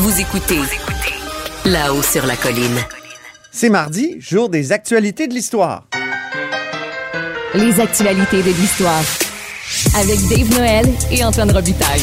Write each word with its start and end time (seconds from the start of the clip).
Vous 0.00 0.18
écoutez 0.18 0.60
là-haut 1.66 2.00
sur 2.00 2.24
la 2.24 2.34
colline. 2.34 2.78
C'est 3.50 3.68
mardi, 3.68 4.18
jour 4.18 4.48
des 4.48 4.72
actualités 4.72 5.28
de 5.28 5.34
l'histoire. 5.34 5.90
Les 7.54 7.78
actualités 7.78 8.42
de 8.42 8.48
l'histoire. 8.48 9.02
Avec 9.94 10.18
Dave 10.30 10.58
Noël 10.58 10.86
et 11.12 11.22
Antoine 11.22 11.50
Robitaille. 11.50 12.00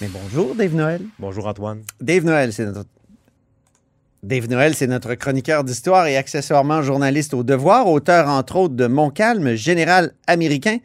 Mais 0.00 0.06
bonjour, 0.06 0.54
Dave 0.54 0.76
Noël. 0.76 1.02
Bonjour 1.18 1.48
Antoine. 1.48 1.82
Dave 2.00 2.24
Noël, 2.24 2.52
c'est 2.52 2.66
notre. 2.66 2.88
Dave 4.22 4.48
Noël, 4.48 4.76
c'est 4.76 4.86
notre 4.86 5.14
chroniqueur 5.14 5.64
d'histoire 5.64 6.06
et 6.06 6.16
accessoirement 6.16 6.82
journaliste 6.82 7.34
au 7.34 7.42
devoir, 7.42 7.88
auteur 7.88 8.28
entre 8.28 8.54
autres 8.54 8.76
de 8.76 8.86
Montcalm, 8.86 9.56
général 9.56 10.12
américain. 10.28 10.78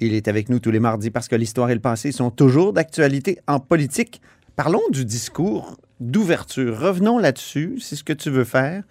Il 0.00 0.14
est 0.14 0.28
avec 0.28 0.48
nous 0.48 0.60
tous 0.60 0.70
les 0.70 0.80
mardis 0.80 1.10
parce 1.10 1.28
que 1.28 1.36
l'histoire 1.36 1.68
et 1.68 1.74
le 1.74 1.80
passé 1.80 2.10
sont 2.10 2.30
toujours 2.30 2.72
d'actualité 2.72 3.38
en 3.46 3.60
politique. 3.60 4.22
Parlons 4.56 4.82
du 4.90 5.04
discours 5.04 5.76
d'ouverture. 6.00 6.78
Revenons 6.78 7.18
là-dessus, 7.18 7.78
c'est 7.80 7.96
ce 7.96 8.04
que 8.04 8.12
tu 8.12 8.30
veux 8.30 8.44
faire. 8.44 8.82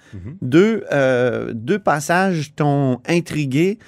deux, 0.42 0.84
euh, 0.92 1.54
deux 1.54 1.80
passages 1.80 2.54
t'ont 2.56 3.00
intrigué 3.08 3.80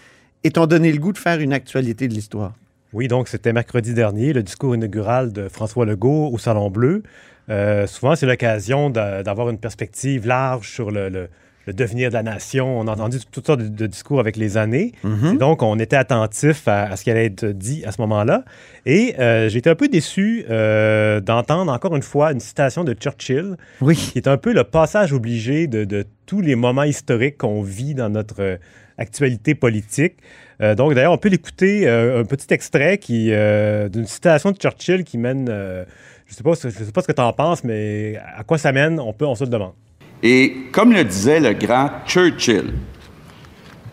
et 0.44 0.52
t'ont 0.52 0.66
donné 0.68 0.92
le 0.92 1.00
goût 1.00 1.14
de 1.14 1.18
faire 1.18 1.40
une 1.40 1.54
actualité 1.54 2.08
de 2.08 2.14
l'histoire. 2.14 2.54
Oui, 2.94 3.08
donc 3.08 3.28
c'était 3.28 3.54
mercredi 3.54 3.94
dernier, 3.94 4.34
le 4.34 4.44
discours 4.44 4.74
inaugural 4.76 5.34
de 5.34 5.50
François 5.50 5.86
Legault 5.86 6.30
au 6.32 6.38
Salon 6.38 6.70
Bleu. 6.72 7.04
Euh, 7.50 7.86
souvent, 7.88 8.16
c'est 8.16 8.26
l'occasion 8.26 8.90
d'a- 8.90 9.23
d'avoir 9.23 9.50
une 9.50 9.58
perspective 9.58 10.26
large 10.28 10.70
sur 10.72 10.90
le, 10.92 11.09
le- 11.09 11.30
le 11.68 11.74
devenir 11.74 12.10
de 12.10 12.14
la 12.16 12.24
nation. 12.24 12.80
On 12.80 12.88
a 12.88 12.92
entendu 12.94 13.18
toutes 13.32 13.46
sortes 13.46 13.60
de, 13.62 13.68
de 13.68 13.86
discours 13.88 14.20
avec 14.20 14.36
les 14.38 14.58
années. 14.58 14.94
Et 15.04 15.38
donc, 15.38 15.62
on 15.62 15.78
était 15.78 15.96
attentif 15.98 16.68
à, 16.68 16.84
à 16.86 16.96
ce 16.96 17.04
qui 17.04 17.12
allait 17.12 17.26
être 17.26 17.46
dit 17.46 17.84
à 17.86 17.92
ce 17.92 18.02
moment-là. 18.02 18.44
Et 18.86 19.16
euh, 19.20 19.50
j'ai 19.50 19.60
été 19.60 19.70
un 19.70 19.76
peu 19.76 19.88
déçu 19.90 20.46
euh, 20.50 21.20
d'entendre 21.20 21.72
encore 21.72 21.96
une 21.96 22.02
fois 22.04 22.32
une 22.32 22.40
citation 22.40 22.84
de 22.84 22.94
Churchill, 22.94 23.58
Oui. 23.82 23.96
qui 23.96 24.18
est 24.18 24.28
un 24.28 24.38
peu 24.38 24.54
le 24.54 24.64
passage 24.64 25.14
obligé 25.14 25.68
de, 25.68 25.84
de 25.84 26.06
tous 26.26 26.42
les 26.42 26.56
moments 26.56 26.84
historiques 26.84 27.38
qu'on 27.38 27.62
vit 27.62 27.94
dans 27.94 28.09
notre 28.09 28.42
euh, 28.42 28.58
actualité 28.98 29.54
politique. 29.54 30.16
Euh, 30.62 30.74
donc, 30.74 30.94
d'ailleurs, 30.96 31.12
on 31.14 31.18
peut 31.20 31.30
l'écouter, 31.30 31.88
euh, 31.88 32.22
un 32.22 32.24
petit 32.24 32.52
extrait 32.54 32.98
qui, 32.98 33.30
euh, 33.31 33.90
d'une 33.90 34.08
citation 34.08 34.52
de 34.52 34.58
Churchill 34.58 35.04
qui 35.04 35.18
mène, 35.18 35.46
je 35.48 36.31
ne 36.31 36.36
sais, 36.36 36.44
pas 36.44 36.54
je 36.54 36.70
sais 36.70 36.92
pas 36.92 37.02
ce 37.02 37.08
que 37.08 37.12
tu 37.12 37.22
en 37.22 37.31
penses, 37.34 37.64
mais 37.64 38.18
à 38.36 38.44
quoi 38.44 38.58
ça 38.58 38.72
mène, 38.72 39.00
on, 39.00 39.14
peut, 39.14 39.26
on 39.26 39.36
se 39.36 39.44
le 39.44 39.50
demande. 39.50 39.74
Et 40.23 40.68
comme 40.72 40.94
le 40.94 41.04
disait 41.04 41.40
le 41.40 41.54
grand 41.54 41.90
Churchill, 42.06 42.73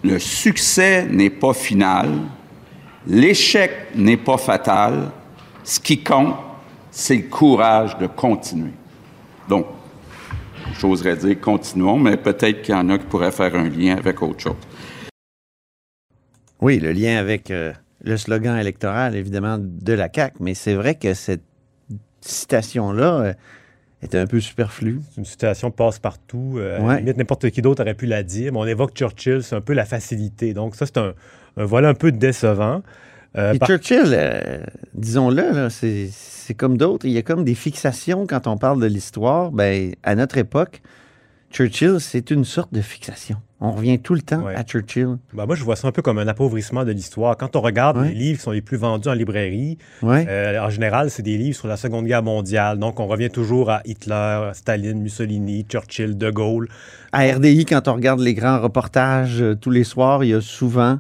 le 0.03 0.19
succès 0.19 1.06
n'est 1.06 1.31
pas 1.31 1.55
final, 1.55 2.11
l'échec 3.06 3.89
n'est 3.94 4.16
pas 4.16 4.39
fatal, 4.39 5.11
ce 5.62 5.81
qui 5.81 6.03
compte, 6.03 6.36
c'est 6.91 7.16
le 7.16 7.22
courage 7.22 7.98
de 7.98 8.06
continuer. 8.06 8.72
Donc, 9.48 9.66
j'oserais 10.78 11.16
dire 11.16 11.41
continuons, 11.41 11.98
mais 11.98 12.16
peut-être 12.16 12.62
qu'il 12.62 12.75
y 12.75 12.78
en 12.78 12.88
a 12.88 12.98
qui 12.98 13.06
pourraient 13.06 13.33
faire 13.33 13.55
un 13.55 13.69
lien 13.69 13.97
avec 13.97 14.22
autre 14.22 14.41
chose. 14.41 14.56
Oui, 16.61 16.78
le 16.78 16.92
lien 16.92 17.19
avec 17.19 17.50
euh, 17.50 17.72
le 18.03 18.16
slogan 18.16 18.56
électoral, 18.56 19.16
évidemment, 19.16 19.59
de 19.59 19.92
la 19.92 20.09
CAQ, 20.14 20.36
mais 20.41 20.55
c'est 20.55 20.75
vrai 20.75 20.94
que 20.94 21.12
cette 21.14 21.44
citation-là 22.20 23.20
euh, 23.20 23.34
est 24.05 24.14
un 24.14 24.27
peu 24.27 24.41
superflue. 24.41 25.00
C'est 25.10 25.19
une 25.19 25.24
citation 25.24 25.70
passe-partout. 25.70 26.55
Euh, 26.58 26.77
à 26.77 26.78
la 26.80 26.84
Ouais. 26.86 26.98
limite, 26.98 27.16
n'importe 27.16 27.50
qui 27.50 27.62
d'autre 27.62 27.83
aurait 27.83 27.94
pu 27.94 28.06
la 28.06 28.22
dire, 28.22 28.52
mais 28.52 28.58
on 28.58 28.66
évoque 28.66 28.94
Churchill, 28.94 29.42
c'est 29.42 29.56
un 29.56 29.60
peu 29.60 29.72
la 29.72 29.84
facilité. 29.84 30.52
Donc, 30.55 30.77
ça, 30.77 30.86
c'est 30.86 30.98
un, 30.98 31.14
un 31.56 31.64
volet 31.64 31.86
un 31.88 31.94
peu 31.94 32.12
décevant. 32.12 32.82
Euh, 33.36 33.55
par- 33.58 33.69
Churchill, 33.69 34.02
euh, 34.12 34.60
disons-le, 34.94 35.50
là, 35.52 35.70
c'est 35.70 36.08
c'est 36.12 36.55
comme 36.55 36.77
d'autres. 36.77 37.06
Il 37.06 37.12
y 37.12 37.19
a 37.19 37.22
comme 37.22 37.42
des 37.42 37.55
fixations 37.55 38.27
quand 38.27 38.47
on 38.47 38.58
parle 38.58 38.80
de 38.80 38.86
l'histoire. 38.86 39.50
Ben, 39.50 39.92
à 40.02 40.14
notre 40.14 40.36
époque, 40.38 40.82
Churchill, 41.50 41.97
c'est 42.00 42.30
une 42.30 42.44
sorte 42.44 42.72
de 42.75 42.80
fixation. 42.82 43.36
On 43.66 43.72
revient 43.72 43.98
tout 43.98 44.14
le 44.14 44.20
temps 44.20 44.42
Ouais. 44.42 44.54
à 44.54 44.62
Churchill. 44.62 45.16
Ben, 45.32 45.47
moi, 45.47 45.54
je 45.56 45.64
vois 45.64 45.75
ça 45.76 45.88
un 45.88 45.92
peu 45.92 46.02
comme 46.02 46.19
un 46.19 46.28
appauvrissement 46.28 46.84
de 46.84 46.92
l'histoire. 46.92 47.36
Quand 47.36 47.56
on 47.56 47.60
regarde 47.60 47.97
Ouais. 47.97 48.08
les 48.08 48.14
livres 48.14 48.38
qui 48.38 48.44
sont 48.44 48.50
les 48.50 48.60
plus 48.60 48.76
vendus 48.76 49.08
en 49.08 49.14
librairie, 49.14 49.78
Ouais. 50.02 50.26
euh, 50.28 50.60
en 50.60 50.69
général, 50.70 51.10
c'est 51.10 51.22
des 51.22 51.36
livres 51.38 51.56
sur 51.56 51.66
la 51.69 51.76
Seconde 51.76 52.04
Guerre 52.06 52.22
mondiale. 52.22 52.78
Donc, 52.78 53.00
on 53.00 53.06
revient 53.06 53.30
toujours 53.30 53.70
à 53.70 53.80
Hitler, 53.86 54.50
Staline, 54.53 55.00
Mussolini, 55.00 55.64
Churchill, 55.69 56.19
De 56.19 56.30
Gaulle. 56.30 56.69
À 57.12 57.20
RDI, 57.22 57.64
quand 57.64 57.88
on 57.88 57.94
regarde 57.94 58.20
les 58.20 58.34
grands 58.34 58.60
reportages 58.60 59.41
euh, 59.41 59.54
tous 59.54 59.70
les 59.70 59.84
soirs, 59.84 60.22
il 60.24 60.30
y 60.30 60.34
a 60.34 60.41
souvent 60.41 60.98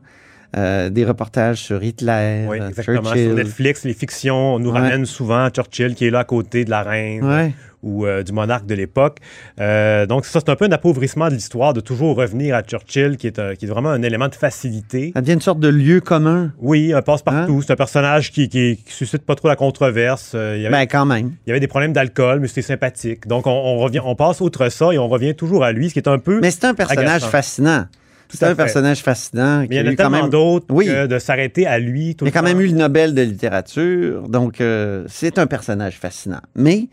euh, 0.56 0.88
des 0.88 1.04
reportages 1.04 1.58
sur 1.58 1.82
Hitler, 1.82 2.46
Oui, 2.48 2.58
exactement. 2.58 3.02
Churchill. 3.02 3.26
Sur 3.26 3.34
Netflix, 3.34 3.84
les 3.84 3.92
fictions, 3.92 4.54
on 4.54 4.58
nous 4.60 4.70
ramène 4.70 5.04
souvent 5.04 5.44
à 5.44 5.50
Churchill 5.50 5.94
qui 5.96 6.06
est 6.06 6.10
là 6.10 6.20
à 6.20 6.24
côté 6.24 6.64
de 6.64 6.70
la 6.70 6.82
reine. 6.84 7.52
Ou 7.84 8.06
euh, 8.06 8.22
du 8.22 8.32
monarque 8.32 8.66
de 8.66 8.74
l'époque. 8.74 9.18
Euh, 9.60 10.06
donc, 10.06 10.24
ça, 10.24 10.40
c'est 10.40 10.48
un 10.50 10.56
peu 10.56 10.64
un 10.64 10.72
appauvrissement 10.72 11.28
de 11.28 11.34
l'histoire 11.34 11.72
de 11.74 11.80
toujours 11.80 12.16
revenir 12.16 12.56
à 12.56 12.62
Churchill, 12.62 13.16
qui 13.16 13.26
est, 13.28 13.38
un- 13.38 13.54
qui 13.54 13.66
est 13.66 13.68
vraiment 13.68 13.90
un 13.90 14.02
élément 14.02 14.28
de 14.28 14.34
facilité. 14.34 15.12
Ça 15.14 15.20
devient 15.20 15.34
une 15.34 15.40
sorte 15.40 15.60
de 15.60 15.68
lieu 15.68 16.00
commun. 16.00 16.52
Oui, 16.58 16.92
un 16.92 17.02
passe-partout. 17.02 17.58
Hein? 17.58 17.64
C'est 17.66 17.72
un 17.72 17.76
personnage 17.76 18.32
qui, 18.32 18.48
qui, 18.48 18.78
qui 18.84 18.92
suscite 18.92 19.22
pas 19.22 19.34
trop 19.34 19.48
la 19.48 19.56
controverse. 19.56 20.32
Euh, 20.34 20.54
il, 20.56 20.62
y 20.62 20.66
avait, 20.66 20.72
Ben, 20.76 20.86
quand 20.86 21.06
même. 21.06 21.32
il 21.46 21.50
y 21.50 21.52
avait 21.52 21.60
des 21.60 21.68
problèmes 21.68 21.92
d'alcool, 21.92 22.40
mais 22.40 22.48
c'était 22.48 22.62
sympathique. 22.62 23.26
Donc, 23.28 23.46
on, 23.46 23.50
on 23.52 23.78
revient, 23.78 24.00
on 24.04 24.16
passe 24.16 24.40
outre 24.40 24.68
ça 24.70 24.92
et 24.92 24.98
on 24.98 25.08
revient 25.08 25.34
toujours 25.34 25.62
à 25.64 25.72
lui, 25.72 25.88
ce 25.90 25.92
qui 25.94 26.00
est 26.00 26.08
un 26.08 26.18
peu. 26.18 26.40
Mais 26.40 26.50
c'est 26.50 26.64
un 26.64 26.74
personnage 26.74 27.06
Agaçant. 27.06 27.28
fascinant. 27.28 27.84
C'est 28.30 28.42
un 28.46 28.48
fait. 28.48 28.54
personnage 28.56 29.00
fascinant. 29.02 29.60
mais 29.60 29.76
il 29.76 29.86
y 29.86 29.88
en 29.88 29.92
a 29.92 29.94
tellement 29.94 30.22
même- 30.22 30.30
d'autres 30.30 30.66
Oui. 30.70 30.86
que 30.86 31.06
de 31.06 31.18
s'arrêter 31.18 31.66
à 31.66 31.78
lui 31.78 32.16
tout 32.16 32.24
Il 32.24 32.28
a 32.28 32.30
quand 32.32 32.42
même 32.42 32.60
eu 32.60 32.66
le 32.66 32.72
Nobel 32.72 33.14
de 33.14 33.22
littérature, 33.22 34.28
donc 34.28 34.60
euh, 34.60 35.04
c'est 35.08 35.38
un 35.38 35.46
personnage 35.46 35.98
fascinant. 35.98 36.40
Mais 36.56 36.88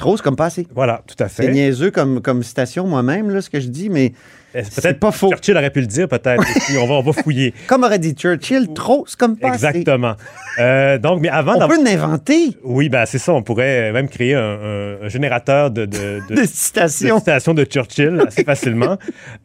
trop, 0.00 0.16
c'est 0.16 0.22
comme 0.24 0.36
pas 0.36 0.46
assez. 0.46 0.66
Voilà, 0.74 1.02
tout 1.06 1.22
à 1.22 1.28
C'est 1.28 1.44
fait. 1.44 1.52
niaiseux 1.52 1.90
comme, 1.92 2.20
comme 2.20 2.42
citation 2.42 2.86
moi-même, 2.86 3.30
là, 3.30 3.40
ce 3.40 3.48
que 3.50 3.60
je 3.60 3.68
dis, 3.68 3.88
mais 3.90 4.12
Eh, 4.52 4.64
c'est 4.68 4.82
Peut-être 4.82 4.98
pas 4.98 5.12
faux. 5.12 5.28
Churchill 5.30 5.56
aurait 5.56 5.70
pu 5.70 5.80
le 5.80 5.86
dire, 5.86 6.08
peut-être. 6.08 6.42
on, 6.80 6.86
va, 6.86 6.94
on 6.94 7.02
va 7.02 7.12
fouiller. 7.12 7.54
comme 7.68 7.84
aurait 7.84 8.00
dit 8.00 8.14
Churchill, 8.14 8.68
trop, 8.74 9.04
c'est 9.06 9.16
comme 9.16 9.36
pas. 9.36 9.46
Exactement. 9.52 10.14
Euh, 10.58 10.98
donc, 10.98 11.20
mais 11.20 11.28
avant 11.28 11.54
On 11.62 11.68
peut 11.68 11.84
l'inventer, 11.84 12.56
Oui, 12.64 12.88
ben 12.88 13.06
c'est 13.06 13.18
ça. 13.18 13.32
On 13.32 13.42
pourrait 13.44 13.92
même 13.92 14.08
créer 14.08 14.34
un, 14.34 14.40
un- 14.40 15.02
un 15.04 15.08
générateur 15.08 15.70
de, 15.70 15.86
de, 15.86 16.20
de- 16.28 16.42
citations. 16.46 17.18
citations 17.20 17.54
de 17.54 17.62
Churchill 17.64 18.20
assez 18.26 18.42
facilement. 18.42 18.96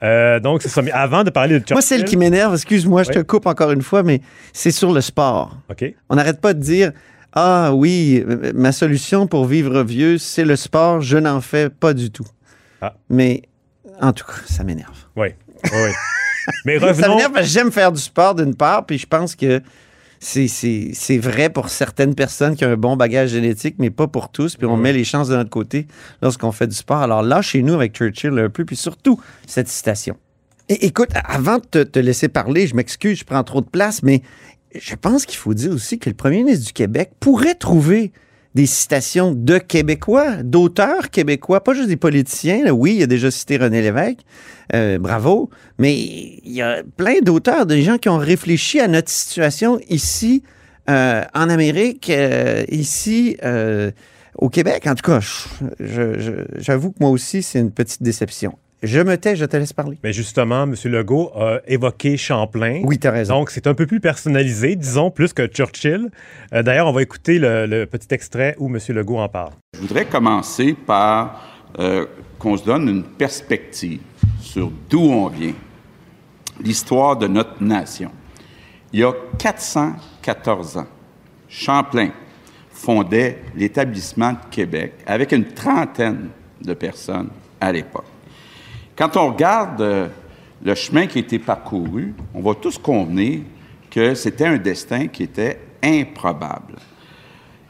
Euh, 0.02 0.40
donc, 0.40 0.64
c'est 0.64 0.70
ça. 0.70 0.82
Mais 0.82 0.92
avant 0.92 1.24
de 1.24 1.30
parler 1.30 1.54
de 1.54 1.60
Churchill... 1.60 1.76
Moi, 1.76 1.82
celle 1.84 2.04
qui 2.06 2.18
m'énerve, 2.18 2.56
excuse-moi, 2.56 3.04
je 3.04 3.12
te 3.12 3.20
coupe 3.20 3.46
encore 3.46 3.72
une 3.72 3.84
fois, 3.84 4.02
mais 4.02 4.22
c'est 4.54 4.72
sur 4.72 4.92
le 4.92 5.02
sport. 5.02 5.56
OK. 5.70 5.86
On 6.10 6.16
n'arrête 6.16 6.42
pas 6.42 6.54
de 6.56 6.60
dire 6.60 6.92
Ah 7.36 7.74
oui, 7.74 8.24
ma 8.54 8.72
solution 8.72 9.28
pour 9.28 9.46
vivre 9.46 9.84
vieux, 9.84 10.18
c'est 10.18 10.46
le 10.46 10.56
sport, 10.56 11.02
je 11.02 11.18
n'en 11.18 11.42
fais 11.42 11.70
pas 11.70 11.94
du 11.94 12.10
tout. 12.10 12.26
Ah. 12.82 12.96
Mais 13.10 13.44
en 14.02 14.14
tout 14.14 14.26
cas, 14.26 14.34
ça 14.46 14.64
m'énerve. 14.64 14.98
Oui. 15.16 15.28
Oui. 15.66 15.90
Mais 16.66 16.80
Ça 16.80 16.88
revenons... 16.88 17.16
m'énerve 17.16 17.34
parce 17.34 17.48
que 17.48 17.52
j'aime 17.52 17.72
faire 17.72 17.92
du 17.92 18.00
sport 18.02 18.36
d'une 18.36 18.56
part, 18.56 18.86
puis 18.86 18.98
je 18.98 19.08
pense 19.08 19.36
que 19.36 19.62
c'est- 20.20 21.18
vrai 21.18 21.50
pour 21.50 21.70
certaines 21.70 22.16
personnes 22.16 22.56
qui 22.56 22.66
ont 22.66 22.70
un 22.72 22.78
bon 22.78 22.96
bagage 22.96 23.30
génétique, 23.32 23.76
mais 23.80 23.90
pas 23.90 24.08
pour 24.08 24.30
tous. 24.30 24.56
Puis 24.56 24.66
on 24.66 24.78
met 24.78 24.94
les 24.94 25.04
chances 25.04 25.28
de 25.28 25.36
notre 25.36 25.50
côté 25.50 25.88
lorsqu'on 26.22 26.52
fait 26.52 26.68
du 26.68 26.76
sport. 26.76 26.98
Alors 27.02 27.22
là, 27.22 27.42
chez 27.42 27.62
nous, 27.62 27.74
avec 27.74 27.94
Churchill 27.96 28.38
un 28.40 28.50
peu, 28.50 28.64
puis 28.66 28.76
surtout 28.76 29.20
cette 29.46 29.68
citation. 29.68 30.16
Et, 30.70 30.86
écoute, 30.86 31.10
avant 31.14 31.58
de 31.58 31.66
te, 31.66 31.84
te 31.84 32.00
laisser 32.00 32.28
parler, 32.28 32.66
je 32.66 32.76
m'excuse, 32.76 33.20
je 33.20 33.24
prends 33.26 33.44
trop 33.44 33.62
de 33.62 33.70
place, 33.70 34.02
mais 34.04 34.22
je 34.80 34.96
pense 34.96 35.26
qu'il 35.26 35.38
faut 35.38 35.54
dire 35.54 35.72
aussi 35.72 36.00
que 36.00 36.10
le 36.10 36.16
premier 36.16 36.44
ministre 36.44 36.68
du 36.68 36.74
Québec 36.74 37.12
pourrait 37.20 37.56
trouver 37.56 38.12
des 38.56 38.66
citations 38.66 39.34
de 39.34 39.58
Québécois, 39.58 40.38
d'auteurs 40.44 41.10
québécois, 41.10 41.62
pas 41.62 41.74
juste 41.74 41.90
des 41.90 41.98
politiciens. 41.98 42.64
là. 42.64 42.74
Oui, 42.74 42.96
il 42.96 43.04
a 43.04 43.08
déjà 43.08 43.30
cité 43.30 43.58
René 43.58 43.82
Lévesque, 43.82 44.20
euh, 44.74 44.98
bravo, 44.98 45.50
mais 45.78 45.94
il 45.94 46.54
y 46.54 46.62
a 46.62 46.82
plein 46.96 47.20
d'auteurs, 47.22 47.66
des 47.66 47.82
gens 47.82 47.98
qui 47.98 48.08
ont 48.08 48.18
réfléchi 48.18 48.80
à 48.80 48.88
notre 48.88 49.10
situation 49.10 49.80
ici, 49.90 50.42
euh, 50.90 51.24
en 51.34 51.50
Amérique, 51.50 52.10
euh, 52.10 52.64
ici, 52.70 53.38
euh, 53.44 53.92
au 54.38 54.50
Québec. 54.50 54.88
En 54.88 54.96
tout 54.96 55.12
cas, 55.12 55.20
j'avoue 56.58 56.92
que 56.92 56.98
moi 57.02 57.10
aussi, 57.10 57.44
c'est 57.44 57.60
une 57.60 57.72
petite 57.72 58.04
déception. 58.04 58.58
Je 58.84 59.00
me 59.00 59.18
tais, 59.18 59.36
je 59.36 59.46
te 59.46 59.58
laisse 59.58 59.74
parler. 59.74 59.98
Mais 60.04 60.14
justement, 60.14 60.64
M. 60.64 60.76
Legault 60.86 61.32
a 61.36 61.60
évoqué 61.68 62.18
Champlain. 62.18 62.82
Oui, 62.84 63.00
tu 63.00 63.08
as 63.08 63.12
raison. 63.12 63.40
Donc, 63.40 63.50
c'est 63.50 63.68
un 63.68 63.74
peu 63.74 63.88
plus 63.88 64.00
personnalisé, 64.00 64.76
disons, 64.76 65.10
plus 65.12 65.34
que 65.34 65.48
Churchill. 65.48 66.10
Euh, 66.54 66.62
D'ailleurs, 66.62 66.88
on 66.88 66.92
va 66.92 67.02
écouter 67.02 67.40
le, 67.40 67.66
le 67.66 67.86
petit 67.86 68.14
extrait 68.14 68.56
où 68.60 68.68
M. 68.68 68.80
Legault 68.90 69.18
en 69.20 69.30
parle. 69.30 69.52
Je 69.76 69.80
voudrais 69.80 70.06
commencer 70.06 70.74
par 70.74 71.42
euh, 71.80 72.06
qu'on 72.38 72.56
se 72.58 72.64
donne 72.64 72.88
une 72.88 73.04
perspective 73.04 74.00
sur 74.42 74.72
d'où 74.90 75.02
on 75.02 75.28
vient, 75.28 75.54
l'histoire 76.64 77.18
de 77.18 77.28
notre 77.28 77.62
nation. 77.62 78.12
Il 78.94 79.00
y 79.00 79.04
a 79.04 79.12
414 79.40 80.78
ans, 80.78 80.88
Champlain 81.50 82.10
fondait 82.72 83.40
l'établissement 83.56 84.34
de 84.34 84.38
Québec 84.52 84.94
avec 85.06 85.32
une 85.32 85.46
trentaine 85.46 86.30
de 86.62 86.74
personnes 86.74 87.30
à 87.60 87.72
l'époque. 87.72 88.06
Quand 88.96 89.18
on 89.18 89.34
regarde 89.34 89.82
euh, 89.82 90.08
le 90.64 90.74
chemin 90.74 91.06
qui 91.06 91.18
a 91.18 91.22
été 91.22 91.38
parcouru, 91.38 92.14
on 92.34 92.42
va 92.42 92.54
tous 92.56 92.78
convenir 92.78 93.42
que 93.92 94.16
c'était 94.16 94.46
un 94.46 94.58
destin 94.58 95.08
qui 95.08 95.24
était 95.24 95.60
improbable. 95.84 96.76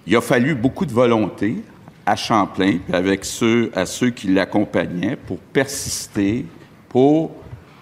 Il 0.06 0.16
a 0.16 0.22
fallu 0.22 0.54
beaucoup 0.54 0.86
de 0.86 0.92
volonté 0.92 1.64
à 2.06 2.16
Champlain, 2.16 2.78
puis 2.86 2.94
avec 2.94 3.26
ceux, 3.26 3.72
à 3.74 3.88
ceux 3.88 4.12
qui 4.12 4.28
l'accompagnaient, 4.28 5.16
pour 5.16 5.40
persister, 5.40 6.46
pour 6.88 7.32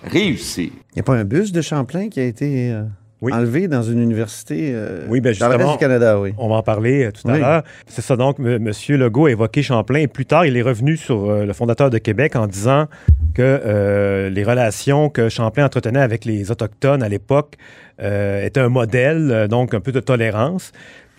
réussir. 0.01 0.72
Il 0.92 0.96
n'y 0.96 1.00
a 1.01 1.04
pas 1.04 1.16
un 1.16 1.25
bus 1.25 1.51
de 1.51 1.62
Champlain 1.62 2.07
qui 2.07 2.22
a 2.22 2.25
été 2.25 2.72
euh, 2.72 2.84
Oui. 3.24 3.31
enlevé 3.34 3.70
dans 3.70 3.84
une 3.84 4.02
université 4.02 4.72
euh, 4.74 5.06
Oui, 5.08 5.22
ben 5.22 5.34
dans 5.40 5.48
le 5.48 5.58
du 5.58 5.78
Canada, 5.78 6.20
oui. 6.20 6.34
On 6.38 6.50
va 6.50 6.56
en 6.56 6.62
parler 6.62 7.06
euh, 7.06 7.12
tout 7.12 7.25
à 7.30 7.34
Oui. 7.34 7.40
l'heure. 7.40 7.64
C'est 7.88 8.02
ça, 8.02 8.18
donc, 8.18 8.38
M. 8.38 8.62
Monsieur 8.62 8.98
Legault 8.98 9.28
a 9.28 9.31
évoqué 9.31 9.64
Champlain. 9.64 10.00
Et 10.00 10.08
plus 10.08 10.25
tard, 10.25 10.46
il 10.46 10.58
est 10.58 10.62
revenu 10.62 10.98
sur 10.98 11.30
euh, 11.30 11.46
le 11.46 11.54
fondateur 11.54 11.90
de 11.90 11.98
Québec 12.00 12.36
en 12.36 12.48
disant 12.48 12.88
que 13.34 13.42
euh, 13.42 14.30
les 14.30 14.44
relations 14.44 15.10
que 15.10 15.30
Champlain 15.30 15.64
entretenait 15.64 16.02
avec 16.02 16.25
les 16.25 16.52
Autochtones 16.52 17.02
à 17.02 17.08
l'époque 17.08 17.56
étaient 18.00 18.60
un 18.60 18.70
modèle, 18.70 19.48
donc 19.50 19.74
un 19.74 19.80
peu 19.80 19.94
de 19.94 20.02
tolérance. 20.02 20.74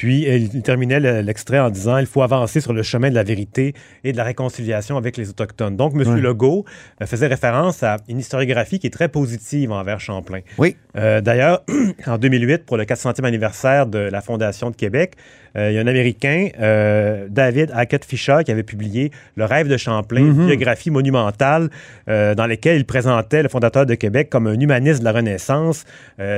Puis 0.04 0.26
il 0.28 0.60
terminait 0.60 1.00
le- 1.00 1.22
l'extrait 1.22 1.58
en 1.58 1.70
disant 1.70 1.96
il 1.96 2.04
faut 2.04 2.20
avancer 2.20 2.60
sur 2.60 2.74
le 2.74 2.82
chemin 2.82 3.08
de 3.08 3.14
la 3.14 3.22
vérité 3.22 3.72
et 4.04 4.12
de 4.12 4.18
la 4.18 4.24
réconciliation 4.24 4.98
avec 4.98 5.16
les 5.16 5.30
Autochtones. 5.30 5.76
Donc, 5.78 5.94
M. 5.94 6.16
Legault 6.20 6.66
euh, 7.00 7.06
faisait 7.06 7.26
référence 7.26 7.82
à 7.82 7.96
une 8.06 8.18
historiographie 8.18 8.78
qui 8.78 8.86
est 8.88 8.90
très 8.90 9.08
positive 9.08 9.72
envers 9.72 10.00
Champlain. 10.00 10.40
Oui. 10.58 10.76
Euh, 10.96 11.22
D'ailleurs, 11.22 11.62
en 12.06 12.18
2008, 12.18 12.66
pour 12.66 12.76
le 12.76 12.84
400e 12.84 13.24
anniversaire 13.24 13.86
de 13.86 13.98
la 13.98 14.20
Fondation 14.20 14.70
de 14.70 14.76
Québec, 14.76 15.14
euh, 15.56 15.70
il 15.70 15.74
y 15.76 15.78
a 15.78 15.80
un 15.80 15.86
Américain, 15.86 16.48
euh, 16.60 17.26
David 17.30 17.70
Hackett 17.74 18.04
Fisher, 18.04 18.38
qui 18.44 18.50
avait 18.50 18.62
publié 18.64 19.10
Le 19.36 19.44
rêve 19.46 19.68
de 19.68 19.76
Champlain, 19.78 20.20
une 20.20 20.32
Mhm. 20.34 20.46
biographie 20.48 20.90
monumentale 20.90 21.70
dans 22.06 22.46
laquelle 22.46 22.76
il 22.76 22.84
présentait 22.84 23.42
le 23.42 23.48
fondateur 23.48 23.86
de 23.86 23.94
Québec 23.94 24.28
comme 24.28 24.46
un 24.48 24.58
humaniste 24.60 24.98
de 25.00 25.04
la 25.04 25.12
Renaissance. 25.12 25.84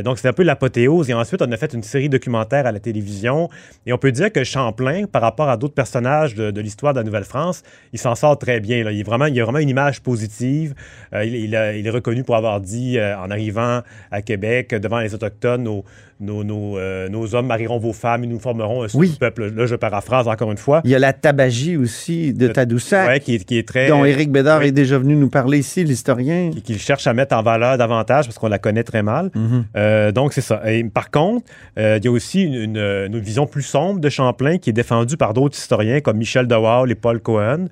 Donc, 0.04 0.18
c'est 0.20 0.28
un 0.28 0.32
peu 0.32 0.44
l'apothéose. 0.44 1.10
Et 1.10 1.14
ensuite, 1.14 1.42
on 1.42 1.50
a 1.50 1.56
fait 1.56 1.72
une 1.74 1.82
série 1.82 2.08
documentaire 2.08 2.66
à 2.66 2.72
la 2.72 2.78
télévision. 2.78 3.48
Et 3.86 3.92
on 3.92 3.98
peut 3.98 4.12
dire 4.12 4.32
que 4.32 4.44
Champlain, 4.44 5.04
par 5.10 5.22
rapport 5.22 5.48
à 5.48 5.56
d'autres 5.56 5.74
personnages 5.74 6.34
de, 6.34 6.50
de 6.50 6.60
l'histoire 6.60 6.92
de 6.92 6.98
la 7.00 7.04
Nouvelle-France, 7.04 7.62
il 7.92 7.98
s'en 7.98 8.14
sort 8.14 8.38
très 8.38 8.60
bien. 8.60 8.82
Là. 8.84 8.92
Il, 8.92 9.00
est 9.00 9.04
vraiment, 9.04 9.26
il 9.26 9.40
a 9.40 9.44
vraiment 9.44 9.58
une 9.58 9.68
image 9.68 10.00
positive. 10.02 10.74
Euh, 11.12 11.24
il, 11.24 11.34
il 11.36 11.56
a- 11.56 11.74
il 11.76 11.86
est 11.86 11.90
reconnu 11.90 12.24
pour 12.24 12.36
avoir 12.36 12.60
dit, 12.60 12.98
euh, 12.98 13.16
en 13.18 13.30
arrivant 13.30 13.82
à 14.10 14.22
Québec, 14.22 14.74
devant 14.74 14.98
les 15.00 15.14
Autochtones, 15.14 15.62
nos, 15.62 15.84
nos, 16.18 16.44
nos, 16.44 16.78
euh, 16.78 17.10
nos 17.10 17.34
hommes 17.34 17.46
marieront 17.46 17.78
vos 17.78 17.92
femmes 17.92 18.24
et 18.24 18.26
nous 18.26 18.38
formerons 18.38 18.84
un 18.84 18.86
Oui. 18.94 19.14
peuple. 19.20 19.52
Là, 19.54 19.66
je 19.66 19.74
paraphrase 19.76 20.26
encore 20.28 20.50
une 20.50 20.56
fois. 20.56 20.80
Il 20.84 20.90
y 20.90 20.94
a 20.94 20.98
la 20.98 21.12
tabagie 21.12 21.76
aussi 21.76 22.32
de 22.32 22.48
Tadoussac, 22.48 23.06
Ouais, 23.06 23.20
qui, 23.20 23.34
est- 23.34 23.44
qui 23.44 23.58
est 23.58 23.68
très. 23.68 23.88
dont 23.88 24.02
Éric 24.06 24.32
Bédard 24.32 24.62
est 24.62 24.72
déjà 24.72 24.96
venu 24.98 25.14
nous 25.14 25.28
parler 25.28 25.58
ici, 25.58 25.84
l'historien. 25.84 26.50
qui- 26.52 26.62
qu'il 26.62 26.78
cherche 26.78 27.06
à 27.06 27.12
mettre 27.12 27.36
en 27.36 27.42
valeur 27.42 27.76
davantage 27.76 28.24
parce 28.24 28.38
qu'on 28.38 28.48
la 28.48 28.58
connaît 28.58 28.82
très 28.84 29.02
mal. 29.02 29.30
Mhm. 29.34 30.12
Donc, 30.12 30.32
c'est 30.32 30.40
ça. 30.40 30.62
Et 30.72 30.82
par 30.84 31.10
contre, 31.10 31.44
il 31.76 32.00
y 32.02 32.08
a 32.08 32.10
aussi 32.10 32.42
une, 32.44 32.54
une- 32.54 32.76
une 33.08 33.18
vision 33.18 33.35
plus 33.44 33.62
sombre 33.62 34.00
de 34.00 34.08
Champlain 34.08 34.56
qui 34.56 34.70
est 34.70 34.72
défendue 34.72 35.18
par 35.18 35.34
d'autres 35.34 35.58
historiens 35.58 36.00
comme 36.00 36.16
Michel 36.16 36.46
De 36.46 36.54
Waal 36.54 36.90
et 36.90 36.94
Paul 36.94 37.20
Cohen, 37.20 37.66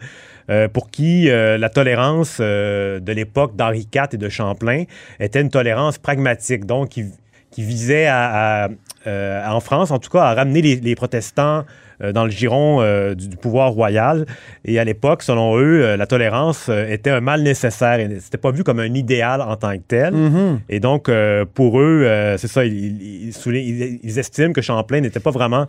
euh, 0.50 0.69
pour 0.69 0.90
qui 0.90 1.31
euh, 1.31 1.56
la 1.56 1.70
tolérance 1.70 2.37
euh, 2.40 3.00
de 3.00 3.12
l'époque 3.12 3.56
d'Henri 3.56 3.88
IV 3.94 4.08
et 4.12 4.16
de 4.19 4.28
Champlain 4.28 4.84
était 5.19 5.40
une 5.40 5.49
tolérance 5.49 5.96
pragmatique, 5.96 6.66
donc 6.66 6.90
qui, 6.90 7.06
qui 7.50 7.62
visait 7.62 8.06
à, 8.06 8.69
en 9.06 9.61
France, 9.61 9.90
en 9.90 9.99
tout 9.99 10.11
cas, 10.11 10.25
à 10.25 10.34
ramener 10.34 10.61
les, 10.61 10.94
protestants 10.94 11.64
dans 12.00 12.25
le 12.25 12.31
giron 12.31 12.81
euh, 12.82 13.14
du, 13.14 13.29
du 13.29 13.37
pouvoir 13.37 13.70
royal. 13.73 14.26
Et 14.64 14.79
à 14.79 14.85
l'époque, 14.85 15.23
selon 15.23 15.56
eux, 15.58 15.82
euh, 15.85 15.96
la 15.96 16.06
tolérance 16.06 16.67
euh, 16.69 16.88
était 16.91 17.11
un 17.11 17.20
mal 17.20 17.43
nécessaire 17.43 18.00
et 18.00 18.08
c'était 18.20 18.38
pas 18.38 18.50
vu 18.50 18.64
comme 18.64 18.81
un 18.81 18.93
idéal 18.94 19.41
en 19.41 19.56
tant 19.56 19.73
que 19.76 19.82
tel. 19.87 20.14
Mhm. 20.14 20.61
Et 20.69 20.81
donc, 20.81 21.08
euh, 21.08 21.44
pour 21.52 21.81
eux, 21.81 22.02
euh, 22.05 22.37
c'est 22.38 22.49
ça, 22.49 22.64
ils, 22.64 22.73
ils- 22.73 23.26
ils 23.29 23.32
soulignent- 23.32 23.67
ils- 23.69 24.00
ils 24.02 24.19
estiment 24.19 24.52
que 24.52 24.61
Champlain 24.62 25.00
n'était 25.00 25.20
pas 25.20 25.31
vraiment 25.31 25.67